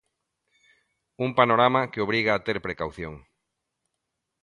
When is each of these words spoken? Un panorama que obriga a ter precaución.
Un 1.25 1.29
panorama 1.39 1.81
que 1.91 2.03
obriga 2.07 2.31
a 2.35 2.43
ter 2.47 2.57
precaución. 2.67 3.13